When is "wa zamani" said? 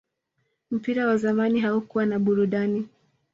1.07-1.59